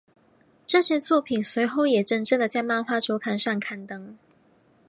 [0.65, 4.17] 这些作品随后也在真正的漫画周刊上刊登。